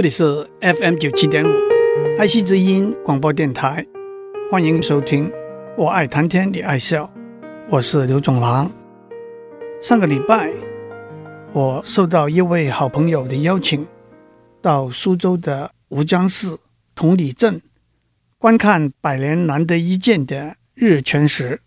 [0.00, 1.52] 这里是 FM 九七点五，
[2.18, 3.86] 爱惜之音广播电台，
[4.50, 5.30] 欢迎收听。
[5.76, 7.12] 我爱谈天，你爱笑，
[7.68, 8.72] 我是刘总郎。
[9.82, 10.50] 上个礼拜，
[11.52, 13.86] 我受到一位好朋友的邀请，
[14.62, 16.56] 到苏州的吴江市
[16.94, 17.60] 同里镇
[18.38, 21.60] 观看百年难得一见的日全食。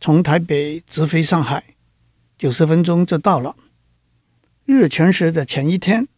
[0.00, 1.62] 从台北直飞上海，
[2.36, 3.54] 九十分钟就到了。
[4.64, 6.08] 日全食的前一天。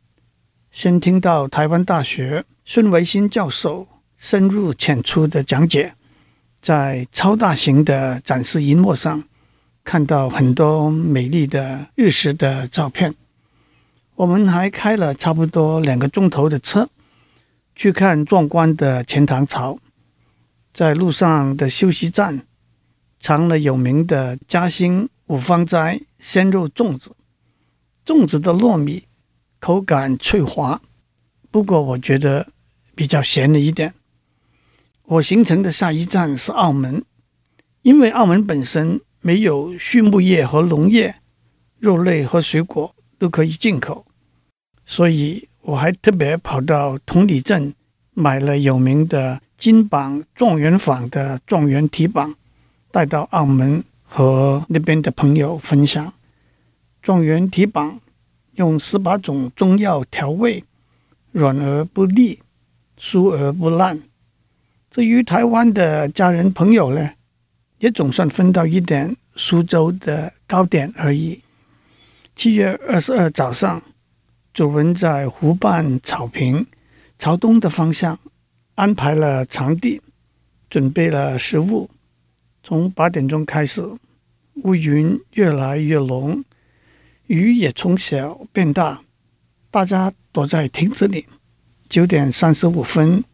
[0.75, 3.87] 先听到台湾大学孙维新教授
[4.17, 5.95] 深入浅出的讲解，
[6.61, 9.23] 在超大型的展示荧幕上
[9.85, 13.15] 看到很多美丽的日食的照片。
[14.17, 16.91] 我们还开了差不多两个钟头的车
[17.77, 19.79] 去看壮观的钱塘潮，
[20.73, 22.45] 在路上的休息站
[23.21, 27.15] 尝了有名的嘉兴五芳斋鲜肉粽子，
[28.05, 29.05] 粽子的糯米。
[29.65, 30.83] 口感脆滑，
[31.51, 32.49] 不过我觉得
[32.95, 33.95] 比较咸了一点。
[35.05, 37.03] 我行程的下一站是澳门，
[37.81, 41.15] 因为澳门本身没有畜牧业和农业，
[41.79, 44.05] 肉类和水果都可以进口，
[44.85, 47.73] 所以我还特别跑到同里镇
[48.13, 52.35] 买了有名的金榜状元坊的状元蹄膀，
[52.91, 56.13] 带到澳门和那边的朋友分享。
[57.01, 57.99] 状元蹄膀。
[58.57, 60.63] 用十八种中药调味，
[61.33, 62.39] 软而不腻，
[62.99, 64.01] 酥而不烂。
[64.91, 67.11] 至于台湾的家人朋友呢，
[67.79, 71.41] 也总算分到一点苏州的糕点而已。
[72.37, 73.83] 七月二十二早上，
[74.53, 76.65] 主人在湖畔草坪
[77.19, 78.19] 朝东的方向
[78.77, 80.01] 安排了场地，
[80.71, 81.91] 准备了食物。
[82.63, 83.83] 从八点钟开始，
[84.63, 86.45] 乌云越来越浓。
[87.27, 89.03] 雨也从小变大，
[89.71, 91.27] 大家躲在亭子里。
[91.89, 93.25] 九点三十五分，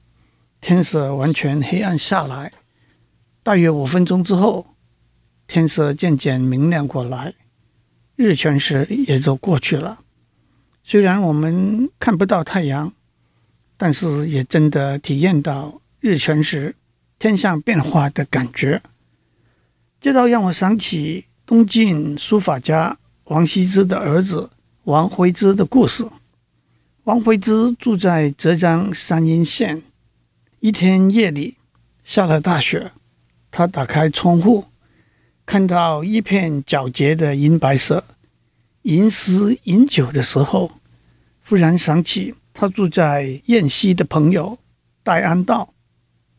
[0.60, 2.52] 天色完全黑暗下来。
[3.42, 4.74] 大约五分钟之后，
[5.46, 7.34] 天色渐渐明亮过来，
[8.16, 10.00] 日全食也就过去了。
[10.84, 12.92] 虽然我们看不到太阳，
[13.76, 16.76] 但是也真的体验到日全食
[17.18, 18.82] 天象变化的感觉。
[20.00, 22.98] 这倒让我想起东晋书法家。
[23.30, 24.50] 王羲之的儿子
[24.84, 26.04] 王徽之的故事。
[27.04, 29.84] 王徽之住在浙江山阴县。
[30.58, 31.56] 一天夜里
[32.02, 32.90] 下了大雪，
[33.48, 34.64] 他打开窗户，
[35.46, 38.04] 看到一片皎洁的银白色。
[38.82, 40.72] 吟诗饮酒的时候，
[41.46, 44.58] 忽然想起他住在偃西的朋友
[45.04, 45.72] 戴安道，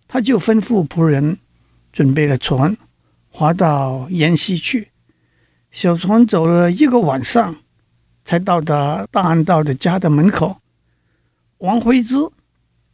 [0.10, 1.38] 他就吩咐仆人
[1.94, 2.76] 准备了船，
[3.30, 4.91] 划到偃西去。
[5.72, 7.56] 小船走了一个晚上，
[8.26, 10.58] 才到达戴安道的家的门口。
[11.60, 12.16] 王辉之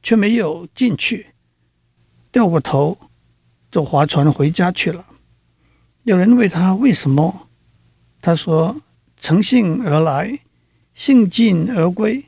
[0.04, 1.28] 却没有进去，
[2.32, 2.96] 掉过头
[3.72, 5.08] 就划船回家去了。
[6.04, 7.50] 有人问他为什么，
[8.22, 8.80] 他说
[9.20, 10.40] ：“乘兴而来，
[10.94, 12.26] 兴尽而归。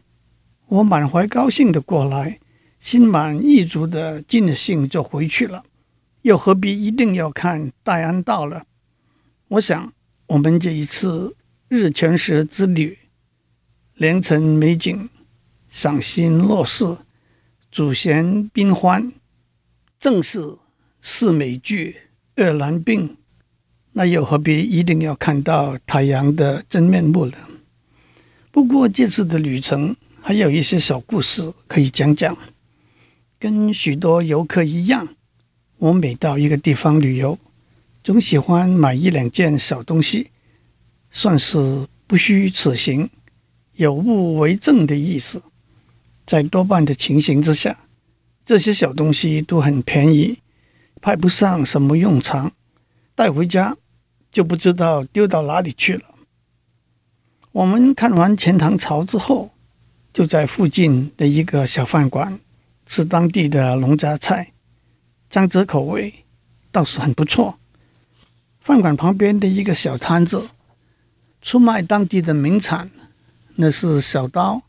[0.66, 2.40] 我满怀高兴的过来，
[2.80, 5.64] 心满意足的尽了兴就回去了，
[6.24, 8.64] 又何必一定要看戴安道了？”
[9.50, 9.94] 我想。
[10.30, 11.36] 我们这一次
[11.70, 13.00] 日全食之旅，
[13.96, 15.10] 良辰美景，
[15.70, 16.98] 赏心乐事，
[17.72, 19.12] 主贤宾欢，
[20.00, 20.58] 正是
[21.02, 22.02] 四美具，
[22.36, 23.18] 二难并，
[23.94, 27.36] 那又何必一定要看到太阳的真面目呢？
[28.52, 32.38] 不过这次的旅程还有一些小故事可以讲讲。
[33.40, 35.16] 跟许多游客一样，
[35.78, 37.40] 我每到一个地方旅游，
[38.10, 40.32] 总喜欢买一两件小东西，
[41.12, 43.08] 算是不虚此行，
[43.74, 45.44] 有物为证的意思。
[46.26, 47.86] 在多半的情形之下，
[48.44, 50.40] 这些小东西都很便宜，
[51.00, 52.52] 派不上什么用场，
[53.14, 53.78] 带回家
[54.32, 56.06] 就不知道丢到哪里去了。
[57.52, 59.52] 我们看完钱塘潮之后，
[60.12, 62.40] 就在附近的一个小饭馆
[62.88, 64.54] 吃当地的农家菜，
[65.30, 66.26] 江浙口味
[66.72, 67.60] 倒是很不错。
[68.60, 70.50] 饭馆旁边的一个小摊子，
[71.42, 72.92] 出卖当地的名产，
[73.56, 74.62] 那是小刀、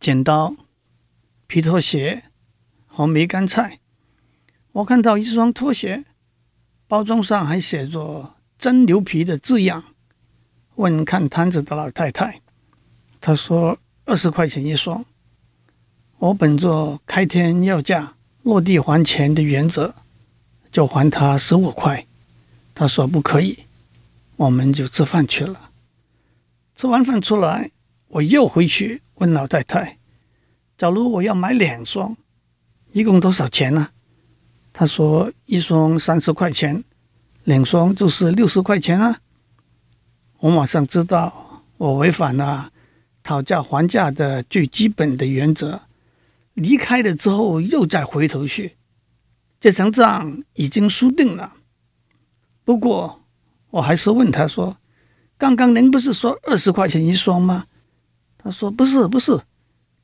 [0.00, 0.54] 剪刀、
[1.46, 2.24] 皮拖鞋
[2.86, 3.78] 和梅干菜。
[4.72, 6.04] 我看到一双拖鞋，
[6.88, 9.84] 包装上还写着“真牛皮”的字样。
[10.76, 12.40] 问看摊子的老太太，
[13.20, 15.04] 她说二十块钱一双。
[16.18, 19.94] 我本着开天要价、落地还钱的原则，
[20.72, 22.06] 就还她十五块。
[22.74, 23.58] 他说不可以，
[24.36, 25.70] 我们就吃饭去了。
[26.74, 27.70] 吃完饭出来，
[28.08, 29.98] 我又回去问老太太
[30.78, 32.16] ：“假如我要买两双，
[32.92, 33.90] 一共多少钱呢？
[34.72, 36.82] 他说一双三十块钱，
[37.44, 39.20] 两双就是六十块钱啊。
[40.38, 42.72] 我马上知道我违反了
[43.22, 45.82] 讨价还价的最基本的原则。
[46.54, 48.76] 离开了之后又再回头去，
[49.60, 51.52] 这场仗已经输定了。
[52.64, 53.20] 不过
[53.70, 54.76] 我还是问他说
[55.36, 57.66] ：“刚刚您不是说二十块钱一双吗？”
[58.38, 59.40] 他说：“不是，不是，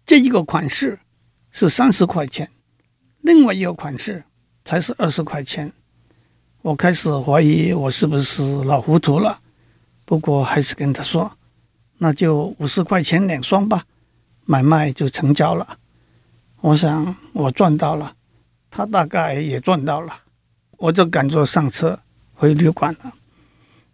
[0.04, 0.98] 这一个款式
[1.50, 2.50] 是三十块钱，
[3.20, 4.24] 另外一个款式
[4.64, 5.72] 才是二十块钱。”
[6.62, 9.40] 我开始怀疑我是不是老糊涂了，
[10.04, 11.30] 不过还是跟他说
[11.98, 13.84] ：“那就五十块钱两双吧。”
[14.50, 15.78] 买卖就成交了。
[16.62, 18.14] 我想我赚到了，
[18.70, 20.12] 他大概也赚到了，
[20.78, 22.00] 我就赶着上车
[22.38, 23.12] 回旅馆了。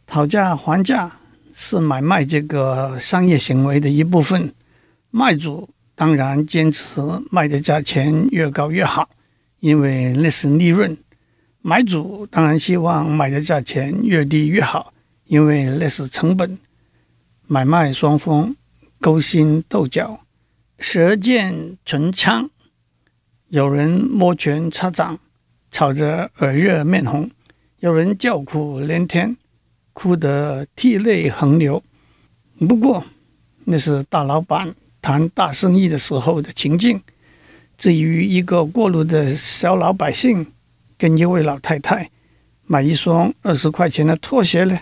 [0.07, 1.11] 讨价还价
[1.55, 4.53] 是买卖这个商业行为的一部分，
[5.11, 7.01] 卖主当然坚持
[7.31, 9.09] 卖的价钱越高越好，
[9.61, 10.95] 因为那是利润；
[11.63, 14.93] 买主当然希望买的价钱越低越好，
[15.25, 16.59] 因为那是成本。
[17.47, 18.55] 买卖双方
[19.01, 20.21] 勾心斗角，
[20.79, 22.51] 舌剑唇枪。
[23.49, 25.19] 有人摩拳擦掌，
[25.71, 27.29] 吵着耳热面红；
[27.85, 29.37] 有人叫苦连天，
[29.93, 31.83] 哭得涕泪横流。
[32.67, 33.05] 不过，
[33.67, 37.03] 那是大老板谈大生意的时候的情境。
[37.77, 40.47] 至于一个过路的小老百姓，
[40.97, 42.11] 跟一位老太太
[42.65, 44.81] 买一双二十块钱的拖鞋呢，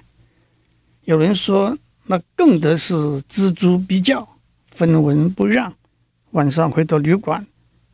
[1.04, 4.36] 有人说那更得是锱铢必较，
[4.70, 5.74] 分文不让。
[6.30, 7.44] 晚上回到旅馆。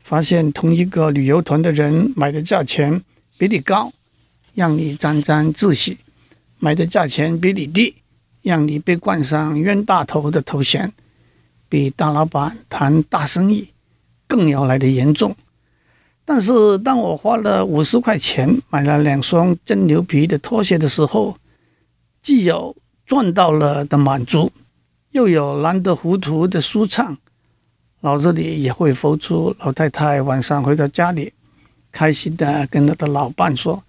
[0.02, 3.02] 发现同一个旅游团的人买的价钱
[3.38, 3.90] 比你高，
[4.58, 5.96] 让你沾沾自喜；
[6.58, 7.94] 买的价钱比你低，
[8.42, 10.92] 让你被冠上冤大头的头衔，
[11.68, 13.68] 比大老板谈大生意
[14.26, 15.36] 更要来得严重。
[16.24, 21.36] 但是当我花了五十块钱买了两双真牛皮的拖鞋的时候，
[22.20, 22.74] 既有
[23.06, 24.50] 赚到了的满足，
[25.12, 27.16] 又有难得糊涂的舒畅。
[28.00, 31.32] 脑子里也会浮出老太太晚上回到家里，
[31.92, 33.84] 开心的跟她的老伴说：“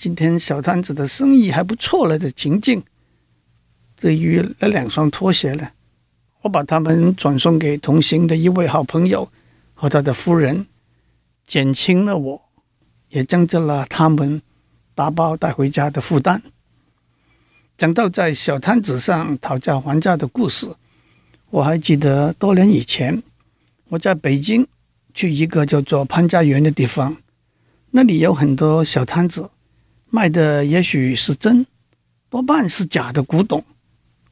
[0.00, 2.80] 今天小摊子的生意还不错了”的情境。
[3.96, 5.70] 至于那两双拖鞋呢，
[6.42, 9.28] 我把它们转送给同行的一位好朋友
[9.74, 10.68] 和他的夫人，
[11.44, 12.42] 减轻了我，
[13.08, 14.40] 也增加了他们
[14.94, 16.40] 打包带回家的负担。
[17.76, 20.70] 讲到在小摊子上讨价还价的故事，
[21.50, 23.20] 我还记得多年以前。
[23.88, 24.64] 我在北京
[25.12, 27.16] 去一个叫做潘家园的地方，
[27.90, 29.50] 那里有很多小摊子，
[30.10, 31.66] 卖的也许是真，
[32.30, 33.64] 多半是假的古董。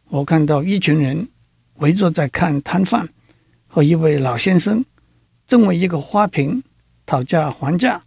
[0.08, 1.28] 我看到一群人
[1.75, 3.08] 围坐在看摊贩，
[3.67, 4.84] 和一位老先生
[5.46, 6.62] 正为一个花瓶
[7.05, 8.02] 讨价还价。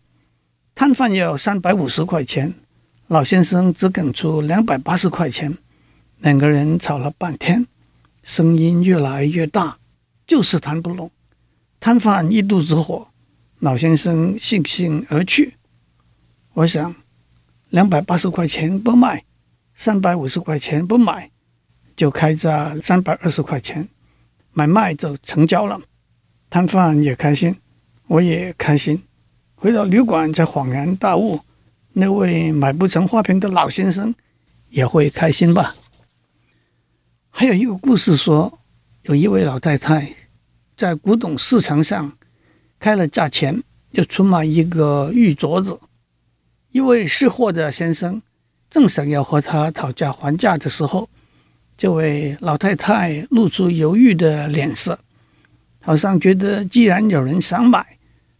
[0.73, 2.53] 摊贩要三百五十块钱，
[3.07, 5.57] 老先生只肯出两百八十块钱。
[6.19, 7.65] 两个人吵了半天，
[8.23, 9.77] 声音越来越大，
[10.25, 11.11] 就是谈不拢。
[11.79, 13.09] 摊贩一肚子火，
[13.59, 15.55] 老先生悻悻而去。
[16.53, 16.93] 我想，
[17.69, 19.23] 两百八十块钱不卖，
[19.75, 21.29] 三百五十块钱不买，
[21.95, 23.87] 就开价三百二十块钱，
[24.53, 25.79] 买卖就成交了。
[26.49, 27.55] 摊贩也开心，
[28.07, 29.03] 我也开心。
[29.55, 31.41] 回到旅馆才恍然大悟，
[31.93, 34.15] 那位买不成花瓶的老先生
[34.69, 35.75] 也会开心吧？
[37.29, 38.59] 还有一个故事说，
[39.03, 40.11] 有一位老太太。
[40.75, 42.17] 在古董市场上
[42.79, 43.61] 开了价钱，
[43.91, 45.79] 又出卖一个玉镯子。
[46.71, 48.21] 一位识货的先生
[48.69, 51.09] 正想要和他讨价还价的时候，
[51.75, 54.99] 这位老太太露出犹豫的脸色，
[55.81, 57.97] 好像觉得既然有人想买，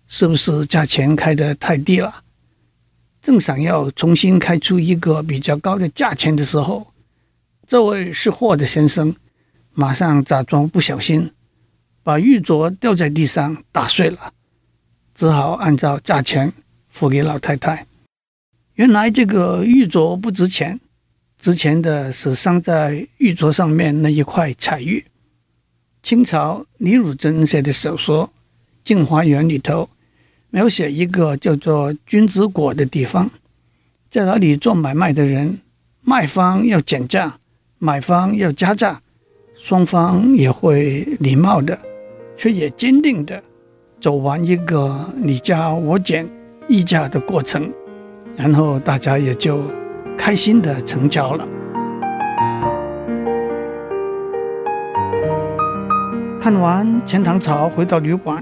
[0.08, 2.24] 是不是价钱开得太低了？
[3.22, 6.94] 正想要重新开出一个比较高的价钱的时候，
[7.68, 9.16] 这位识货的先生
[9.74, 11.32] 马上假装不小心。
[12.02, 14.34] 把玉镯掉在地上打碎了，
[15.14, 16.52] 只好按照价钱
[16.90, 17.86] 付给老太太。
[18.80, 20.80] 原来这个玉镯不值钱，
[21.38, 25.04] 值钱的是镶在玉镯上面那一块彩玉。
[26.02, 28.28] 清朝李汝珍写的小说
[28.86, 29.90] 《镜花缘》里头，
[30.50, 33.30] 描写一个叫做君子果的地方，
[34.10, 35.60] 在那里做买卖的人，
[36.00, 37.38] 卖方要减价，
[37.80, 39.02] 买方要加价，
[39.62, 41.78] 双方也会礼貌的。
[42.38, 43.44] 却也坚定的
[44.00, 46.26] 走完一个你加我减
[46.70, 47.70] 议价的过程，
[48.40, 49.62] 然后大家也就
[50.18, 51.46] 开心的成交了。
[56.40, 58.42] 看完钱塘潮，回到旅馆，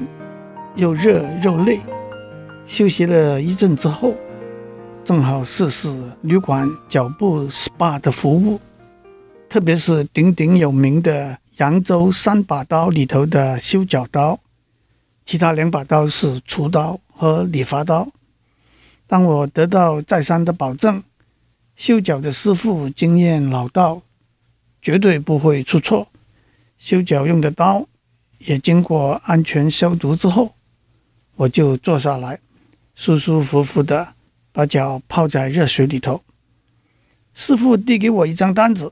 [0.76, 1.80] 又热又累。
[2.68, 4.14] 休息了一阵之后，
[5.04, 8.60] 正好试试旅馆脚部 SPA 的服务，
[9.50, 14.40] 特别是鼎鼎有名的扬州三把刀里头的修脚刀，
[15.26, 18.08] 其他两把刀是厨刀和理发刀。
[19.08, 21.02] 当我得到再三的保证，
[21.76, 24.04] 修脚的师傅经验老道，
[24.82, 26.10] 绝对不会出错，
[26.78, 27.88] 修脚用的刀
[28.38, 30.54] 也经过安全消毒之后，
[31.38, 32.40] 我就坐下来，
[32.94, 34.14] 舒舒服服的。
[34.52, 36.24] 把脚泡在热水里头，
[37.32, 38.92] 师傅递给我一张单子，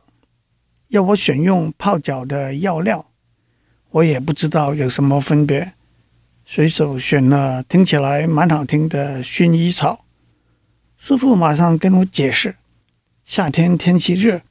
[0.90, 3.08] 要我选用泡脚的药料。
[3.90, 5.74] 我也不知道有什么分别，
[6.46, 10.05] 随手选了听起来蛮好听的薰衣草。
[10.98, 12.56] 师傅马上跟我解释，
[13.24, 14.42] 夏天天气热，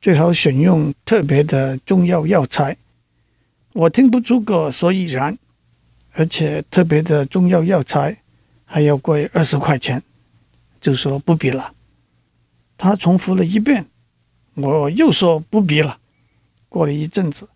[0.00, 2.76] 最好选用特别的中药药材。
[3.72, 5.38] 我听不出个所以然，
[6.12, 8.18] 而且特别的中药药材
[8.64, 10.02] 还要贵二十块钱。
[10.80, 11.72] 就说不必了，
[12.76, 13.86] 他重复了一遍，
[14.54, 15.98] 我又说不必了。
[16.68, 17.48] 过了一阵子，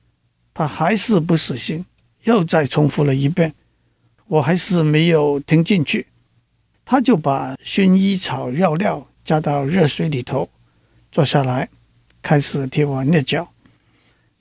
[0.54, 1.84] 他还是不死心，
[2.24, 3.54] 又再重复了一遍，
[4.26, 6.06] 我还是没有听进去。
[6.90, 10.50] 他就把薰衣草药料加到热水里头，
[11.12, 11.68] 坐下来
[12.20, 13.52] 开始替我捏脚。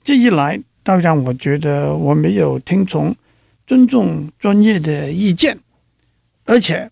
[0.02, 3.14] 这一来，倒让我觉得我没有听从
[3.68, 5.60] 尊重专业的意见，
[6.44, 6.90] 而且。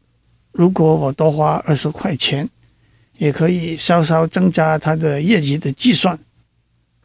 [0.53, 2.49] 如果我多花二十块钱，
[3.19, 6.19] 也可以稍稍增加他的业绩的计算，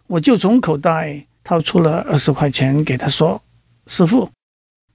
[0.08, 3.42] 我就从口袋掏出了二十块钱给他说
[3.86, 4.30] ：“师傅，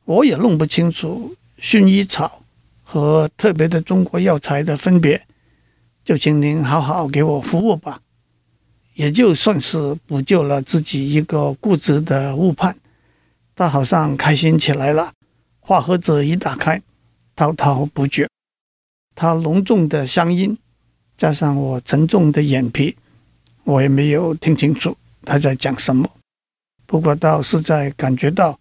[0.05, 2.43] 我也弄不清楚薰衣草
[2.91, 5.27] 和特别的中国药材的分别，
[6.03, 8.01] 就请您好好给我服务吧。”
[8.97, 12.75] 也就算是补救了自己一个固执的误判，
[13.55, 15.13] 他好像开心起来了，
[15.61, 16.81] 话盒子一打开，
[17.37, 18.27] 滔滔不绝。
[19.15, 20.57] 他隆重的乡音，
[21.19, 22.97] 加上我沉重的眼皮，
[23.65, 26.11] 我也没有听清楚他在讲什么。
[26.87, 28.59] 不过倒是在感觉到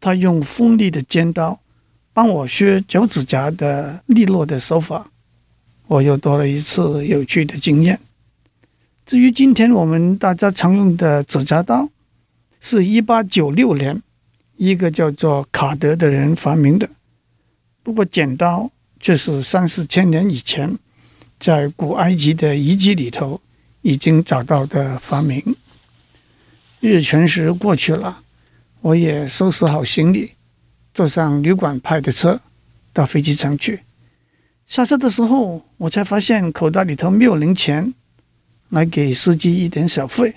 [0.00, 1.60] 他用锋利的尖刀
[2.16, 5.10] 帮我削脚趾甲的利落的手法，
[5.86, 8.00] 我又多了一次有趣的经验。
[9.04, 11.90] 至于今天我们大家常用的指甲刀，
[12.58, 14.00] 是一八九六年
[14.56, 16.88] 一个叫做卡德的人发明的。
[17.82, 18.70] 不过剪刀。
[18.98, 20.78] 却是三四千年以前，
[21.38, 23.40] 在古埃及的遗迹里头
[23.82, 25.54] 已经找到的发明。
[26.80, 28.22] 日全食过去了，
[28.80, 30.32] 我也收拾好行李，
[30.96, 32.40] 坐上旅馆派的车
[32.94, 33.82] 到飞机场去。
[34.66, 37.92] 下车的时候，我才发现口袋里头没有零钱，
[38.70, 40.36] 来给司机一点小费。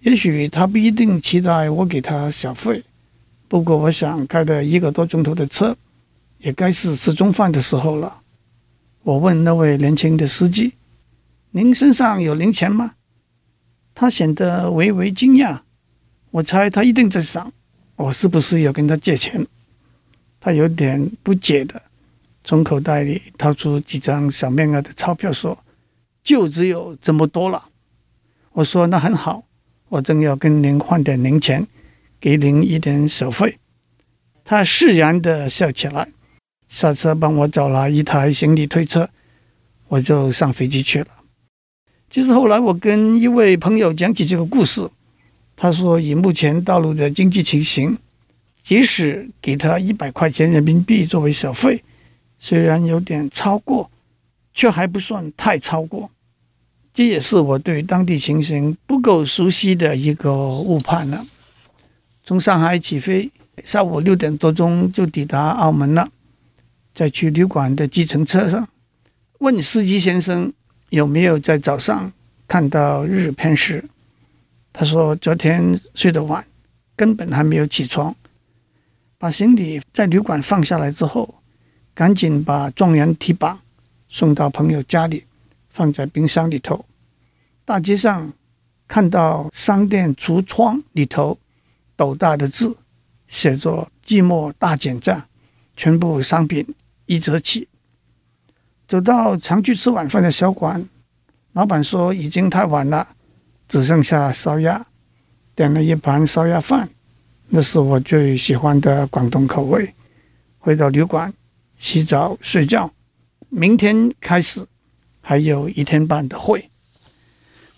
[0.00, 2.82] 也许他不一定期待我给他小费，
[3.46, 5.76] 不过我想开了一个多钟头的车。
[6.38, 8.20] 也该是吃中饭的时候了。
[9.04, 10.74] 我问那位年轻的司机
[11.52, 12.94] ：“您身上有零钱吗？”
[13.94, 15.60] 他显得微微惊讶。
[16.32, 17.50] 我猜他一定在想，
[17.96, 19.46] 我是不是要跟他借钱。
[20.38, 21.82] 他有点不解的
[22.44, 25.58] 从口袋里掏出几张小面额的钞票，说
[26.22, 27.68] ：“就只有这么多了。”
[28.52, 29.44] 我说：“那很好，
[29.88, 31.66] 我正要跟您换点零钱，
[32.20, 33.58] 给您一点小费。”
[34.44, 36.08] 他释然的笑起来。
[36.68, 39.08] 下车帮我找了一台行李推车，
[39.88, 41.08] 我就上飞机去了。
[42.10, 44.88] 其实后来我跟一位朋友讲起这个故事，
[45.56, 47.96] 他说以目前道路的经济情形，
[48.62, 51.82] 即使给他一百块钱人民币作为小费，
[52.38, 53.90] 虽然有点超过，
[54.52, 56.10] 却还不算太超过。
[56.92, 61.26] 这也是我对当地情形不够熟悉的一个误判了。
[62.22, 63.30] 从上海起飞，
[63.64, 66.08] 下午六点多钟就抵达澳门了。
[66.94, 68.68] 在去旅馆的计程车上，
[69.38, 70.52] 问司机先生
[70.90, 72.12] 有没有在早上
[72.48, 73.84] 看到日偏食。
[74.78, 76.46] 他说昨天睡得晚，
[76.94, 78.14] 根本还没有起床。
[79.16, 81.36] 把行李在旅馆放下来之后，
[81.94, 83.58] 赶紧把状元提拔
[84.10, 85.24] 送到朋友家里，
[85.70, 86.84] 放在冰箱里头。
[87.64, 88.30] 大街上
[88.86, 91.38] 看到商店橱窗里头
[91.96, 92.76] 斗大的字，
[93.26, 95.26] 写着“季末大减价”，
[95.74, 96.66] 全部商品。
[97.06, 97.66] 一折起，
[98.86, 100.86] 走到常去吃晚饭的小馆，
[101.52, 103.15] 老板说已经太晚了，
[103.68, 104.86] 只剩下烧鸭，
[105.54, 106.88] 点了一盘烧鸭饭，
[107.48, 109.92] 那是我最喜欢的广东口味。
[110.58, 111.32] 回到旅馆
[111.76, 112.90] 洗澡睡觉，
[113.48, 114.66] 明天开始
[115.20, 116.70] 还有一天半的会。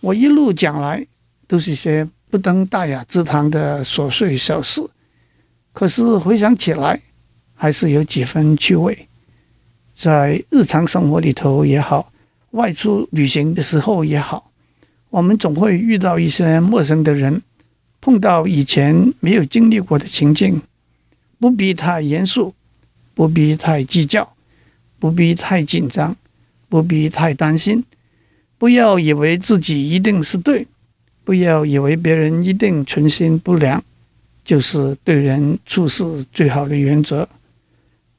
[0.01, 1.07] 我一路讲来
[1.47, 4.81] 都是些不登大雅之堂的琐碎小事，
[5.73, 7.01] 可是回想起来，
[7.55, 9.09] 还是有几分趣味。
[9.95, 12.13] 在日常生活里头也好，
[12.53, 14.48] 外出旅行的时候也好，
[15.11, 17.43] 我们总会遇到一些陌生的人，
[18.01, 20.61] 碰到以前没有经历过的情境，
[21.39, 22.55] 不必太严肃，
[23.15, 24.35] 不必太计较，
[24.99, 26.15] 不必太紧张，
[26.69, 27.85] 不必太担心。
[28.59, 30.67] 不要以为自己一定是对，
[31.25, 33.83] 不要以为别人一定存心不良，
[34.45, 37.29] 就是对人处事最好的原则。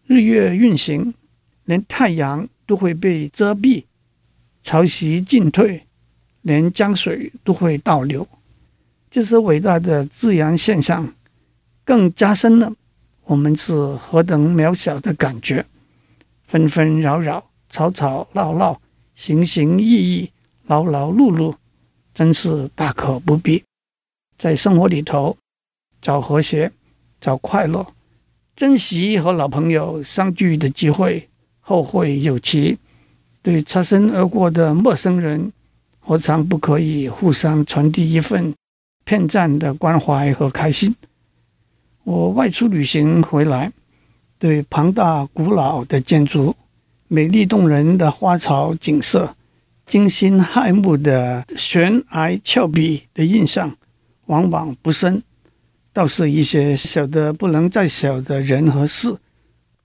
[0.08, 1.13] 日月运行，
[1.65, 3.84] 连太阳都会被遮蔽；
[4.63, 5.84] 潮汐进退，
[6.41, 8.27] 连江水都会倒流。
[9.10, 11.13] 这是伟大的自然现象，
[11.84, 12.74] 更加深了
[13.25, 15.65] 我们是何等渺小的感觉。
[16.46, 18.81] 纷纷扰扰，吵吵闹闹。
[19.15, 20.31] 行行意意，
[20.67, 21.55] 劳劳碌碌，
[22.13, 23.63] 真是大可不必。
[24.38, 25.36] 在生活里头
[26.01, 26.72] 找和谐，
[27.19, 27.86] 找快乐，
[28.55, 31.27] 珍惜和老朋友相聚的机会，
[31.60, 32.77] 后会有期。
[33.41, 35.51] 对擦身而过的陌生人，
[36.10, 38.51] 何尝不可以互相传递一份
[39.06, 40.96] 片暂的关怀和开心？
[42.04, 43.72] 我外出旅行回来，
[44.39, 46.56] 对庞大古老的建筑。
[47.08, 49.36] 美丽动人的花草景色，
[49.86, 53.78] 惊心骇目的悬崖峭壁的印象，
[54.25, 55.22] 往往不深；
[55.94, 59.16] 倒是一些小的不能再小的人和事，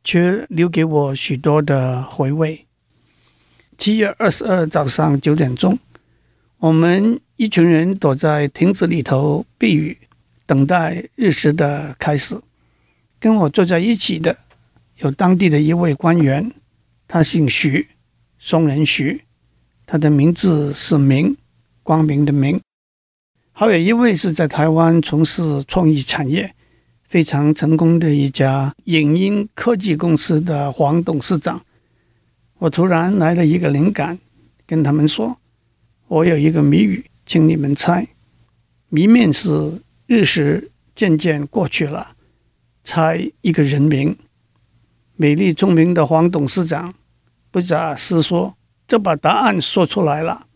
[0.02, 2.64] 却留给我许多的回味。
[3.76, 5.78] 七月二十二早上九点钟，
[6.64, 9.98] 我们一群人躲在亭子里头避雨，
[10.46, 12.40] 等待日食的开始。
[13.20, 14.34] 跟我坐在一起的
[14.96, 16.50] 有当地的一位官员。
[17.06, 17.88] 他姓徐，
[18.38, 19.24] 松仁徐，
[19.84, 21.36] 他的名字是明，
[21.82, 22.58] 光明的明。
[23.52, 26.54] 还有一位是在台湾从事创意产业
[27.06, 31.62] 非常成功的一家影音科技公司的黄董事长。
[32.56, 34.18] 我突然来了一个灵感，
[34.66, 35.38] 跟他们说
[36.08, 38.08] ：“我有一个谜语，请你们猜。
[38.88, 42.14] 谜面是日食渐渐过去了，
[42.82, 44.16] 猜一个人名。”
[45.16, 46.92] 美丽聪明的黄董事长
[47.50, 50.48] 不假思索就把答案说出来了。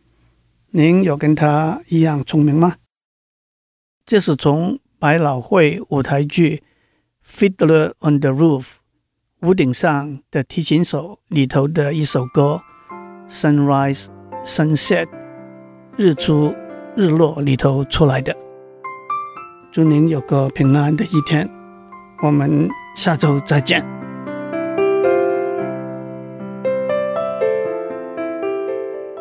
[0.71, 2.77] 您有跟他一样聪明吗？
[4.05, 6.63] 这是从百老汇舞台剧
[7.57, 8.63] 《Fiddler on the Roof》
[9.43, 12.61] 屋顶上的提琴手里头的一首歌
[13.31, 14.07] 《Sunrise
[14.45, 15.07] Sunset》
[16.01, 16.55] 日出
[16.95, 18.33] 日落里头出来的。
[19.73, 21.51] 祝您有个平安的一天，
[22.23, 23.85] 我们下周再见。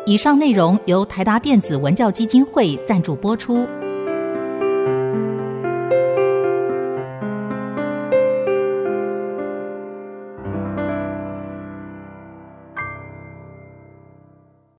[0.06, 3.66] 以上内容由台达电子文教基金会赞助播出。